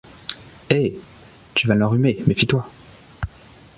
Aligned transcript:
Eh! 0.71 0.97
tu 1.53 1.67
vas 1.67 1.75
l’enrhumer, 1.75 2.23
méfie-toi! 2.25 2.67